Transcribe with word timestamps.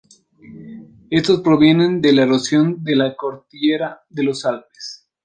Estos 1.11 1.41
provienen 1.41 2.01
de 2.01 2.11
la 2.11 2.23
erosión 2.23 2.83
de 2.83 2.95
la 2.95 3.15
cordillera 3.15 4.01
de 4.09 4.23
los 4.23 4.43
Alpes. 4.47 5.07